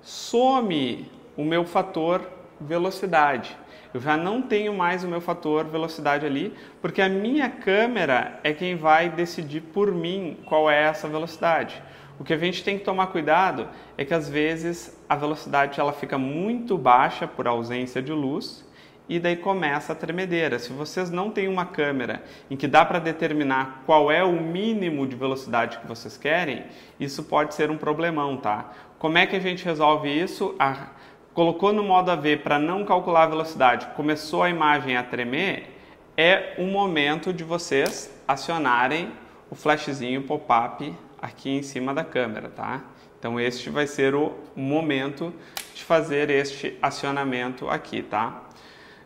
Some 0.00 1.06
o 1.36 1.44
meu 1.44 1.64
fator 1.64 2.22
velocidade. 2.58 3.56
Eu 3.92 4.00
já 4.00 4.16
não 4.16 4.40
tenho 4.40 4.72
mais 4.72 5.02
o 5.04 5.08
meu 5.08 5.20
fator 5.20 5.64
velocidade 5.64 6.24
ali, 6.24 6.54
porque 6.80 7.02
a 7.02 7.08
minha 7.08 7.50
câmera 7.50 8.38
é 8.44 8.52
quem 8.52 8.76
vai 8.76 9.10
decidir 9.10 9.60
por 9.60 9.92
mim 9.92 10.38
qual 10.46 10.70
é 10.70 10.82
essa 10.82 11.08
velocidade. 11.08 11.82
O 12.20 12.24
que 12.24 12.34
a 12.34 12.36
gente 12.36 12.62
tem 12.62 12.78
que 12.78 12.84
tomar 12.84 13.06
cuidado 13.06 13.66
é 13.96 14.04
que 14.04 14.12
às 14.12 14.28
vezes 14.28 14.94
a 15.08 15.16
velocidade 15.16 15.80
ela 15.80 15.90
fica 15.90 16.18
muito 16.18 16.76
baixa 16.76 17.26
por 17.26 17.48
ausência 17.48 18.02
de 18.02 18.12
luz 18.12 18.62
e 19.08 19.18
daí 19.18 19.36
começa 19.36 19.94
a 19.94 19.96
tremedeira. 19.96 20.58
Se 20.58 20.70
vocês 20.70 21.10
não 21.10 21.30
têm 21.30 21.48
uma 21.48 21.64
câmera 21.64 22.22
em 22.50 22.58
que 22.58 22.68
dá 22.68 22.84
para 22.84 22.98
determinar 22.98 23.84
qual 23.86 24.12
é 24.12 24.22
o 24.22 24.32
mínimo 24.32 25.06
de 25.06 25.16
velocidade 25.16 25.78
que 25.78 25.86
vocês 25.86 26.18
querem, 26.18 26.66
isso 27.00 27.24
pode 27.24 27.54
ser 27.54 27.70
um 27.70 27.78
problemão, 27.78 28.36
tá? 28.36 28.70
Como 28.98 29.16
é 29.16 29.26
que 29.26 29.36
a 29.36 29.40
gente 29.40 29.64
resolve 29.64 30.10
isso? 30.10 30.54
A... 30.58 30.88
Colocou 31.32 31.72
no 31.72 31.82
modo 31.82 32.10
AV 32.10 32.36
para 32.36 32.58
não 32.58 32.84
calcular 32.84 33.22
a 33.22 33.28
velocidade, 33.28 33.86
começou 33.96 34.42
a 34.42 34.50
imagem 34.50 34.94
a 34.94 35.02
tremer, 35.02 35.74
é 36.18 36.52
o 36.58 36.64
momento 36.64 37.32
de 37.32 37.44
vocês 37.44 38.14
acionarem 38.28 39.10
o 39.50 39.54
flashzinho 39.54 40.22
pop-up 40.22 40.94
aqui 41.20 41.50
em 41.50 41.62
cima 41.62 41.92
da 41.92 42.04
câmera, 42.04 42.48
tá? 42.48 42.82
Então 43.18 43.38
este 43.38 43.68
vai 43.68 43.86
ser 43.86 44.14
o 44.14 44.34
momento 44.56 45.32
de 45.74 45.84
fazer 45.84 46.30
este 46.30 46.76
acionamento 46.80 47.68
aqui, 47.68 48.02
tá? 48.02 48.44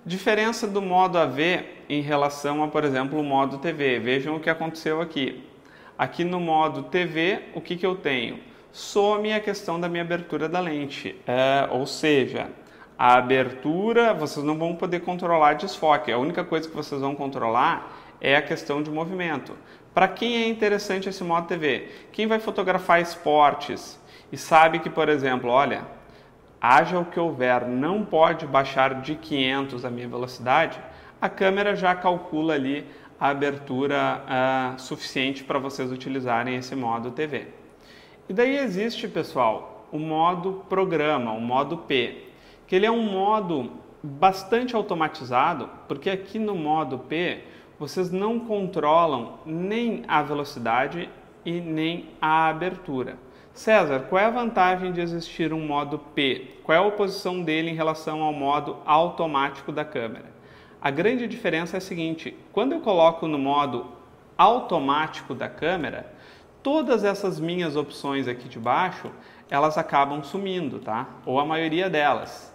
Diferença 0.06 0.66
do 0.66 0.82
modo 0.82 1.18
AV 1.18 1.64
em 1.88 2.00
relação 2.02 2.62
a, 2.62 2.68
por 2.68 2.84
exemplo, 2.84 3.18
o 3.18 3.24
modo 3.24 3.58
TV. 3.58 3.98
Vejam 3.98 4.36
o 4.36 4.40
que 4.40 4.50
aconteceu 4.50 5.00
aqui. 5.00 5.42
Aqui 5.96 6.24
no 6.24 6.38
modo 6.38 6.82
TV, 6.84 7.40
o 7.54 7.60
que, 7.60 7.76
que 7.76 7.86
eu 7.86 7.96
tenho? 7.96 8.38
Some 8.70 9.32
a 9.32 9.40
questão 9.40 9.80
da 9.80 9.88
minha 9.88 10.02
abertura 10.02 10.48
da 10.48 10.58
lente, 10.58 11.14
é, 11.26 11.68
ou 11.70 11.86
seja, 11.86 12.48
a 12.98 13.14
abertura 13.14 14.12
vocês 14.12 14.44
não 14.44 14.58
vão 14.58 14.74
poder 14.74 15.00
controlar 15.00 15.54
desfoque. 15.54 16.12
A 16.12 16.18
única 16.18 16.44
coisa 16.44 16.68
que 16.68 16.74
vocês 16.74 17.00
vão 17.00 17.14
controlar 17.14 18.03
é 18.24 18.36
a 18.36 18.42
questão 18.42 18.82
de 18.82 18.90
movimento. 18.90 19.52
Para 19.92 20.08
quem 20.08 20.42
é 20.42 20.48
interessante 20.48 21.10
esse 21.10 21.22
modo 21.22 21.46
TV? 21.46 21.88
Quem 22.10 22.26
vai 22.26 22.40
fotografar 22.40 22.98
esportes 22.98 24.00
e 24.32 24.38
sabe 24.38 24.78
que, 24.78 24.88
por 24.88 25.10
exemplo, 25.10 25.50
olha, 25.50 25.82
haja 26.58 26.98
o 26.98 27.04
que 27.04 27.20
houver, 27.20 27.68
não 27.68 28.02
pode 28.02 28.46
baixar 28.46 29.02
de 29.02 29.14
500 29.14 29.84
a 29.84 29.90
minha 29.90 30.08
velocidade, 30.08 30.80
a 31.20 31.28
câmera 31.28 31.76
já 31.76 31.94
calcula 31.94 32.54
ali 32.54 32.86
a 33.20 33.28
abertura 33.28 34.22
uh, 34.24 34.80
suficiente 34.80 35.44
para 35.44 35.58
vocês 35.58 35.92
utilizarem 35.92 36.56
esse 36.56 36.74
modo 36.74 37.10
TV. 37.10 37.48
E 38.26 38.32
daí 38.32 38.56
existe, 38.56 39.06
pessoal, 39.06 39.86
o 39.92 39.98
modo 39.98 40.64
programa, 40.66 41.32
o 41.32 41.40
modo 41.42 41.76
P, 41.76 42.24
que 42.66 42.74
ele 42.74 42.86
é 42.86 42.90
um 42.90 43.02
modo 43.02 43.70
bastante 44.02 44.74
automatizado, 44.74 45.68
porque 45.86 46.08
aqui 46.08 46.38
no 46.38 46.54
modo 46.54 46.98
P 47.00 47.44
vocês 47.78 48.10
não 48.10 48.40
controlam 48.40 49.38
nem 49.44 50.04
a 50.06 50.22
velocidade 50.22 51.08
e 51.44 51.60
nem 51.60 52.10
a 52.20 52.48
abertura. 52.48 53.16
César, 53.52 54.06
qual 54.08 54.20
é 54.20 54.24
a 54.24 54.30
vantagem 54.30 54.92
de 54.92 55.00
existir 55.00 55.52
um 55.52 55.64
modo 55.64 55.98
P? 55.98 56.58
Qual 56.64 56.74
é 56.74 56.78
a 56.78 56.86
oposição 56.86 57.42
dele 57.42 57.70
em 57.70 57.74
relação 57.74 58.22
ao 58.22 58.32
modo 58.32 58.78
automático 58.84 59.70
da 59.70 59.84
câmera? 59.84 60.32
A 60.82 60.90
grande 60.90 61.26
diferença 61.26 61.76
é 61.76 61.78
a 61.78 61.80
seguinte: 61.80 62.36
quando 62.52 62.72
eu 62.72 62.80
coloco 62.80 63.28
no 63.28 63.38
modo 63.38 63.86
automático 64.36 65.34
da 65.34 65.48
câmera, 65.48 66.12
todas 66.62 67.04
essas 67.04 67.38
minhas 67.38 67.76
opções 67.76 68.26
aqui 68.26 68.48
de 68.48 68.58
baixo, 68.58 69.10
elas 69.48 69.78
acabam 69.78 70.22
sumindo, 70.24 70.80
tá? 70.80 71.08
Ou 71.24 71.38
a 71.38 71.46
maioria 71.46 71.88
delas. 71.88 72.52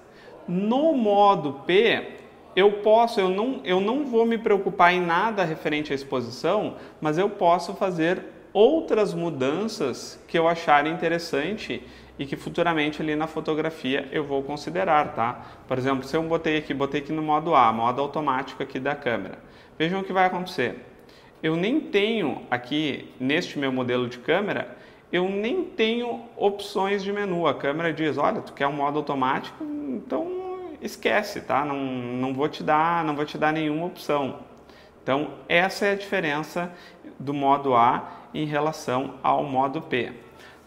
No 0.47 0.93
modo 0.93 1.61
P, 1.65 2.18
eu 2.59 2.71
posso, 2.73 3.19
eu 3.19 3.29
não, 3.29 3.61
eu 3.63 3.79
não 3.79 4.05
vou 4.05 4.25
me 4.25 4.37
preocupar 4.37 4.93
em 4.93 5.01
nada 5.01 5.43
referente 5.43 5.91
à 5.91 5.95
exposição, 5.95 6.75
mas 6.99 7.17
eu 7.17 7.29
posso 7.29 7.73
fazer 7.73 8.21
outras 8.51 9.13
mudanças 9.13 10.19
que 10.27 10.37
eu 10.37 10.47
achar 10.47 10.85
interessante 10.85 11.81
e 12.17 12.25
que 12.25 12.35
futuramente 12.35 13.01
ali 13.01 13.15
na 13.15 13.27
fotografia 13.27 14.09
eu 14.11 14.25
vou 14.25 14.43
considerar, 14.43 15.13
tá? 15.13 15.45
Por 15.67 15.77
exemplo, 15.77 16.03
se 16.03 16.17
eu 16.17 16.23
botei 16.23 16.57
aqui, 16.57 16.73
botei 16.73 16.99
aqui 16.99 17.13
no 17.13 17.21
modo 17.21 17.55
A, 17.55 17.71
modo 17.71 18.01
automático 18.01 18.61
aqui 18.61 18.77
da 18.77 18.93
câmera. 18.93 19.39
Vejam 19.77 20.01
o 20.01 20.03
que 20.03 20.11
vai 20.11 20.25
acontecer. 20.25 20.85
Eu 21.41 21.55
nem 21.55 21.79
tenho 21.79 22.41
aqui 22.51 23.09
neste 23.17 23.57
meu 23.57 23.71
modelo 23.71 24.09
de 24.09 24.17
câmera, 24.17 24.77
eu 25.13 25.29
nem 25.29 25.63
tenho 25.63 26.23
opções 26.35 27.01
de 27.01 27.13
menu. 27.13 27.47
A 27.47 27.53
câmera 27.53 27.93
diz, 27.93 28.17
olha, 28.17 28.41
tu 28.41 28.51
quer 28.51 28.67
um 28.67 28.73
modo 28.73 28.97
automático, 28.97 29.63
então 29.63 30.38
esquece, 30.81 31.41
tá? 31.41 31.63
Não, 31.65 31.77
não 31.77 32.33
vou 32.33 32.48
te 32.48 32.63
dar, 32.63 33.03
não 33.03 33.15
vou 33.15 33.25
te 33.25 33.38
dar 33.38 33.51
nenhuma 33.51 33.86
opção. 33.86 34.39
Então, 35.01 35.31
essa 35.48 35.86
é 35.86 35.91
a 35.91 35.95
diferença 35.95 36.71
do 37.19 37.33
modo 37.33 37.75
A 37.75 38.12
em 38.33 38.45
relação 38.45 39.15
ao 39.24 39.43
modo 39.43 39.81
P. 39.81 40.13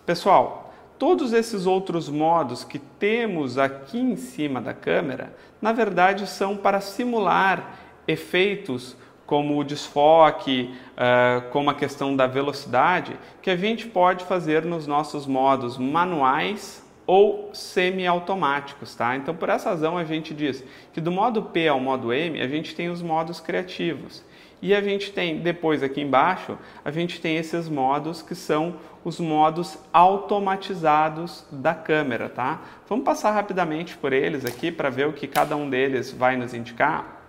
Pessoal, 0.04 0.74
todos 0.98 1.32
esses 1.32 1.66
outros 1.66 2.08
modos 2.08 2.64
que 2.64 2.78
temos 2.78 3.56
aqui 3.56 3.98
em 3.98 4.16
cima 4.16 4.60
da 4.60 4.74
câmera, 4.74 5.34
na 5.60 5.72
verdade 5.72 6.26
são 6.26 6.56
para 6.56 6.80
simular 6.80 7.78
efeitos 8.06 8.96
como 9.26 9.58
o 9.58 9.64
desfoque, 9.64 10.74
uh, 10.92 11.48
como 11.50 11.70
a 11.70 11.74
questão 11.74 12.14
da 12.14 12.26
velocidade, 12.26 13.16
que 13.40 13.48
a 13.48 13.56
gente 13.56 13.86
pode 13.86 14.24
fazer 14.24 14.64
nos 14.64 14.86
nossos 14.86 15.26
modos 15.26 15.78
manuais 15.78 16.81
ou 17.12 17.50
semiautomáticos, 17.52 18.94
tá? 18.94 19.14
Então, 19.14 19.36
por 19.36 19.50
essa 19.50 19.68
razão, 19.68 19.98
a 19.98 20.04
gente 20.04 20.32
diz 20.32 20.64
que 20.94 20.98
do 20.98 21.12
modo 21.12 21.42
P 21.42 21.68
ao 21.68 21.78
modo 21.78 22.10
M, 22.10 22.40
a 22.40 22.48
gente 22.48 22.74
tem 22.74 22.88
os 22.88 23.02
modos 23.02 23.38
criativos. 23.38 24.24
E 24.62 24.74
a 24.74 24.80
gente 24.80 25.12
tem, 25.12 25.36
depois 25.40 25.82
aqui 25.82 26.00
embaixo, 26.00 26.56
a 26.82 26.90
gente 26.90 27.20
tem 27.20 27.36
esses 27.36 27.68
modos 27.68 28.22
que 28.22 28.34
são 28.34 28.76
os 29.04 29.20
modos 29.20 29.76
automatizados 29.92 31.46
da 31.52 31.74
câmera, 31.74 32.30
tá? 32.30 32.62
Vamos 32.88 33.04
passar 33.04 33.32
rapidamente 33.32 33.94
por 33.94 34.14
eles 34.14 34.46
aqui 34.46 34.72
para 34.72 34.88
ver 34.88 35.06
o 35.06 35.12
que 35.12 35.26
cada 35.26 35.54
um 35.54 35.68
deles 35.68 36.10
vai 36.10 36.34
nos 36.34 36.54
indicar. 36.54 37.20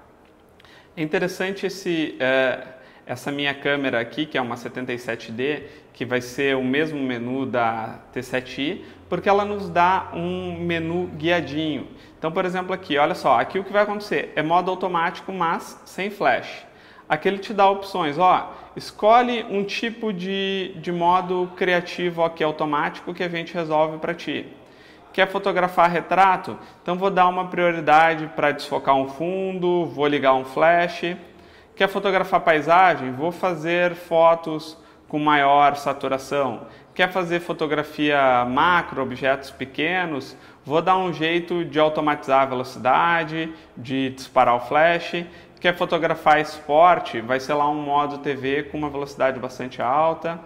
É 0.95 1.03
interessante 1.03 1.65
esse, 1.65 2.15
é, 2.21 2.67
essa 3.05 3.33
minha 3.33 3.53
câmera 3.53 3.99
aqui, 3.99 4.25
que 4.25 4.37
é 4.37 4.41
uma 4.41 4.55
77D, 4.55 5.63
que 5.91 6.05
vai 6.05 6.21
ser 6.21 6.55
o 6.55 6.63
mesmo 6.63 6.99
menu 6.99 7.45
da 7.45 7.99
T7i, 8.13 8.81
porque 9.13 9.29
ela 9.29 9.45
nos 9.45 9.69
dá 9.69 10.07
um 10.11 10.57
menu 10.59 11.05
guiadinho. 11.05 11.87
Então, 12.17 12.31
por 12.31 12.45
exemplo, 12.45 12.73
aqui, 12.73 12.97
olha 12.97 13.13
só, 13.13 13.39
aqui 13.39 13.59
o 13.59 13.63
que 13.63 13.71
vai 13.71 13.83
acontecer 13.83 14.33
é 14.35 14.41
modo 14.41 14.71
automático, 14.71 15.31
mas 15.31 15.79
sem 15.85 16.09
flash. 16.09 16.65
Aqui 17.07 17.27
ele 17.27 17.37
te 17.37 17.53
dá 17.53 17.69
opções, 17.69 18.17
ó, 18.17 18.51
escolhe 18.75 19.45
um 19.51 19.63
tipo 19.63 20.11
de, 20.11 20.73
de 20.77 20.91
modo 20.91 21.47
criativo 21.55 22.23
aqui 22.23 22.43
automático 22.43 23.13
que 23.13 23.21
a 23.21 23.29
gente 23.29 23.53
resolve 23.53 23.99
para 23.99 24.15
ti. 24.15 24.47
Quer 25.13 25.27
fotografar 25.27 25.91
retrato? 25.91 26.57
Então 26.81 26.97
vou 26.97 27.11
dar 27.11 27.27
uma 27.27 27.49
prioridade 27.49 28.25
para 28.35 28.51
desfocar 28.51 28.95
um 28.95 29.07
fundo, 29.07 29.85
vou 29.85 30.07
ligar 30.07 30.33
um 30.33 30.43
flash. 30.43 31.15
Quer 31.75 31.87
fotografar 31.87 32.39
paisagem? 32.39 33.11
Vou 33.11 33.31
fazer 33.31 33.93
fotos 33.93 34.75
com 35.13 35.19
maior 35.19 35.75
saturação. 35.75 36.61
Quer 36.95 37.11
fazer 37.11 37.39
fotografia 37.39 38.43
macro, 38.45 39.03
objetos 39.03 39.51
pequenos? 39.51 40.35
Vou 40.65 40.81
dar 40.81 40.97
um 40.97 41.13
jeito 41.13 41.63
de 41.63 41.79
automatizar 41.79 42.41
a 42.41 42.45
velocidade, 42.47 43.53
de 43.77 44.09
disparar 44.09 44.55
o 44.55 44.61
flash. 44.61 45.23
Quer 45.61 45.75
fotografar 45.75 46.41
esporte? 46.41 47.21
Vai 47.21 47.39
ser 47.39 47.53
lá 47.53 47.69
um 47.69 47.79
modo 47.79 48.17
TV 48.17 48.63
com 48.63 48.77
uma 48.79 48.89
velocidade 48.89 49.39
bastante 49.39 49.83
alta. 49.83 50.39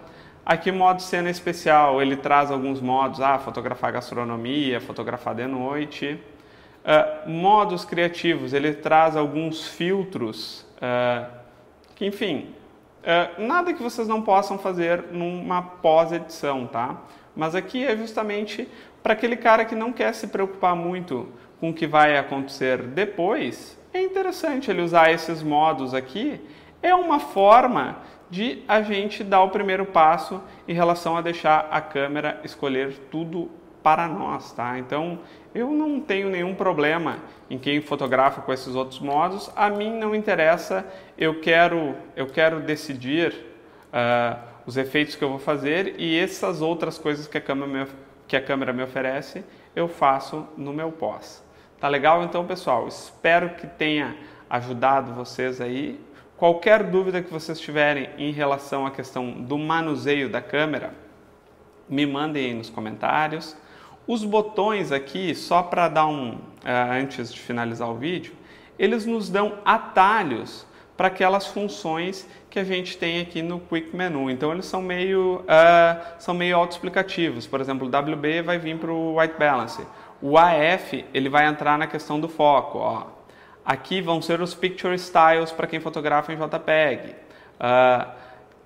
Aqui 0.44 0.70
modo 0.70 1.00
cena 1.00 1.30
especial, 1.30 2.02
ele 2.02 2.16
traz 2.16 2.50
alguns 2.50 2.78
modos, 2.78 3.22
ah, 3.22 3.38
fotografar 3.38 3.90
gastronomia, 3.90 4.82
fotografar 4.82 5.34
de 5.34 5.46
noite. 5.46 6.20
Uh, 6.84 7.30
modos 7.30 7.86
criativos, 7.86 8.52
ele 8.52 8.74
traz 8.74 9.16
alguns 9.16 9.66
filtros 9.66 10.66
uh, 10.76 11.26
que, 11.94 12.04
enfim, 12.04 12.54
uh, 13.08 13.42
nada 13.42 13.72
que 13.72 13.82
vocês 13.82 14.06
não 14.06 14.20
possam 14.20 14.58
fazer 14.58 15.04
numa 15.10 15.62
pós-edição, 15.62 16.66
tá? 16.66 17.00
Mas 17.34 17.54
aqui 17.54 17.84
é 17.84 17.96
justamente 17.96 18.68
para 19.02 19.14
aquele 19.14 19.36
cara 19.36 19.64
que 19.64 19.74
não 19.74 19.92
quer 19.92 20.14
se 20.14 20.26
preocupar 20.26 20.76
muito 20.76 21.28
com 21.58 21.70
o 21.70 21.74
que 21.74 21.86
vai 21.86 22.18
acontecer 22.18 22.82
depois. 22.82 23.78
É 23.92 24.02
interessante 24.02 24.70
ele 24.70 24.82
usar 24.82 25.10
esses 25.10 25.42
modos 25.42 25.94
aqui. 25.94 26.40
É 26.82 26.94
uma 26.94 27.18
forma 27.18 27.96
de 28.30 28.62
a 28.68 28.82
gente 28.82 29.24
dar 29.24 29.42
o 29.42 29.50
primeiro 29.50 29.86
passo 29.86 30.42
em 30.66 30.74
relação 30.74 31.16
a 31.16 31.22
deixar 31.22 31.68
a 31.70 31.80
câmera 31.80 32.40
escolher 32.44 32.92
tudo 33.10 33.50
para 33.88 34.06
nós, 34.06 34.52
tá? 34.52 34.78
Então, 34.78 35.20
eu 35.54 35.70
não 35.70 35.98
tenho 35.98 36.28
nenhum 36.28 36.54
problema 36.54 37.20
em 37.48 37.58
quem 37.58 37.80
fotografa 37.80 38.42
com 38.42 38.52
esses 38.52 38.74
outros 38.74 39.00
modos. 39.00 39.50
A 39.56 39.70
mim 39.70 39.98
não 39.98 40.14
interessa, 40.14 40.84
eu 41.16 41.40
quero, 41.40 41.94
eu 42.14 42.26
quero 42.26 42.60
decidir 42.60 43.32
uh, 43.32 44.38
os 44.66 44.76
efeitos 44.76 45.16
que 45.16 45.24
eu 45.24 45.30
vou 45.30 45.38
fazer 45.38 45.94
e 45.96 46.18
essas 46.18 46.60
outras 46.60 46.98
coisas 46.98 47.26
que 47.26 47.38
a 47.38 47.40
câmera 47.40 47.86
me, 47.86 47.90
que 48.26 48.36
a 48.36 48.42
câmera 48.42 48.74
me 48.74 48.82
oferece, 48.82 49.42
eu 49.74 49.88
faço 49.88 50.46
no 50.54 50.74
meu 50.74 50.92
pós. 50.92 51.42
Tá 51.80 51.88
legal? 51.88 52.22
Então, 52.22 52.44
pessoal, 52.44 52.86
espero 52.86 53.54
que 53.54 53.66
tenha 53.66 54.18
ajudado 54.50 55.14
vocês 55.14 55.62
aí. 55.62 55.98
Qualquer 56.36 56.82
dúvida 56.82 57.22
que 57.22 57.32
vocês 57.32 57.58
tiverem 57.58 58.10
em 58.18 58.32
relação 58.32 58.84
à 58.84 58.90
questão 58.90 59.30
do 59.30 59.56
manuseio 59.56 60.28
da 60.28 60.42
câmera, 60.42 60.92
me 61.88 62.04
mandem 62.04 62.44
aí 62.44 62.54
nos 62.54 62.68
comentários. 62.68 63.56
Os 64.08 64.24
botões 64.24 64.90
aqui, 64.90 65.34
só 65.34 65.62
para 65.62 65.86
dar 65.86 66.06
um, 66.06 66.30
uh, 66.30 66.38
antes 66.92 67.30
de 67.30 67.38
finalizar 67.38 67.90
o 67.90 67.94
vídeo, 67.94 68.32
eles 68.78 69.04
nos 69.04 69.28
dão 69.28 69.58
atalhos 69.66 70.66
para 70.96 71.08
aquelas 71.08 71.46
funções 71.46 72.26
que 72.48 72.58
a 72.58 72.64
gente 72.64 72.96
tem 72.96 73.20
aqui 73.20 73.42
no 73.42 73.60
Quick 73.60 73.94
Menu. 73.94 74.30
Então 74.30 74.50
eles 74.50 74.64
são 74.64 74.80
meio, 74.80 75.42
uh, 75.42 76.04
são 76.18 76.32
meio 76.32 76.56
autoexplicativos. 76.56 77.46
Por 77.46 77.60
exemplo, 77.60 77.86
o 77.86 77.90
WB 77.90 78.40
vai 78.40 78.58
vir 78.58 78.78
para 78.78 78.90
o 78.90 79.20
White 79.20 79.34
Balance. 79.38 79.86
O 80.22 80.38
AF 80.38 81.04
ele 81.12 81.28
vai 81.28 81.46
entrar 81.46 81.76
na 81.76 81.86
questão 81.86 82.18
do 82.18 82.30
foco. 82.30 82.78
Ó. 82.78 83.08
Aqui 83.62 84.00
vão 84.00 84.22
ser 84.22 84.40
os 84.40 84.54
Picture 84.54 84.94
Styles 84.94 85.52
para 85.52 85.66
quem 85.66 85.80
fotografa 85.80 86.32
em 86.32 86.36
JPEG. 86.36 87.14
Uh, 87.60 88.10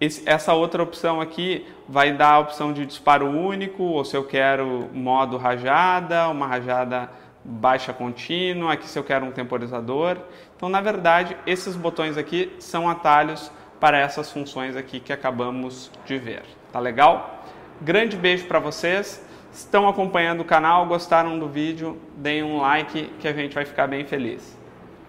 esse, 0.02 0.28
essa 0.28 0.52
outra 0.52 0.82
opção 0.82 1.20
aqui 1.20 1.64
vai 1.88 2.12
dar 2.12 2.30
a 2.30 2.38
opção 2.40 2.72
de 2.72 2.84
disparo 2.84 3.24
único, 3.24 3.84
ou 3.84 4.04
se 4.04 4.16
eu 4.16 4.24
quero 4.24 4.90
modo 4.92 5.36
rajada, 5.36 6.28
uma 6.28 6.44
rajada 6.44 7.08
baixa 7.44 7.92
contínua, 7.92 8.72
aqui 8.72 8.88
se 8.88 8.98
eu 8.98 9.04
quero 9.04 9.24
um 9.24 9.30
temporizador. 9.30 10.16
Então, 10.56 10.68
na 10.68 10.80
verdade, 10.80 11.36
esses 11.46 11.76
botões 11.76 12.18
aqui 12.18 12.52
são 12.58 12.90
atalhos 12.90 13.48
para 13.78 13.96
essas 13.96 14.28
funções 14.28 14.74
aqui 14.74 14.98
que 14.98 15.12
acabamos 15.12 15.88
de 16.04 16.18
ver. 16.18 16.42
Tá 16.72 16.80
legal? 16.80 17.44
Grande 17.80 18.16
beijo 18.16 18.46
para 18.46 18.58
vocês. 18.58 19.24
Estão 19.52 19.88
acompanhando 19.88 20.40
o 20.40 20.44
canal, 20.44 20.84
gostaram 20.84 21.38
do 21.38 21.46
vídeo? 21.46 21.96
Deem 22.16 22.42
um 22.42 22.60
like 22.60 23.04
que 23.20 23.28
a 23.28 23.32
gente 23.32 23.54
vai 23.54 23.64
ficar 23.64 23.86
bem 23.86 24.04
feliz. 24.04 24.58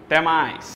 Até 0.06 0.20
mais! 0.20 0.73